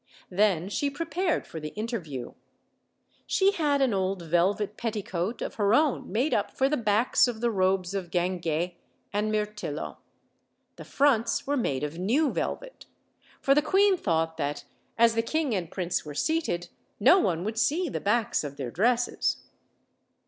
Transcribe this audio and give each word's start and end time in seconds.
Then 0.31 0.67
she 0.67 0.89
prepared 0.89 1.45
for 1.45 1.59
the 1.59 1.75
interview. 1.75 2.33
She 3.27 3.51
had 3.51 3.83
an 3.83 3.93
old 3.93 4.23
velvet 4.23 4.75
petticoat 4.75 5.43
of 5.43 5.53
her 5.61 5.75
own 5.75 6.11
made 6.11 6.33
up 6.33 6.49
for 6.49 6.67
the 6.67 6.75
backs 6.75 7.27
of 7.27 7.39
the 7.39 7.51
robes 7.51 7.93
of 7.93 8.09
Guinguet 8.09 8.73
and 9.13 9.31
Mirtillo; 9.31 9.97
the 10.77 10.85
fronts 10.85 11.45
were 11.45 11.55
made 11.55 11.83
of 11.83 11.99
new 11.99 12.31
velvet; 12.33 12.87
for 13.41 13.53
the 13.53 13.61
queen 13.61 13.95
thought 13.95 14.37
that 14.37 14.63
as 14.97 15.13
the 15.13 15.21
king 15.21 15.53
and 15.53 15.69
prince 15.69 16.03
were 16.03 16.15
seated, 16.15 16.69
no 16.99 17.19
one 17.19 17.43
would 17.43 17.59
see 17.59 17.87
the 17.87 18.01
backs 18.01 18.43
of 18.43 18.57
their 18.57 18.71
dresses. 18.71 19.43